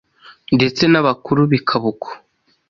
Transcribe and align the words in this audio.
ndetse 0.55 0.83
n’abakuru 0.87 1.41
bikaba 1.51 1.85
uko. 1.93 2.09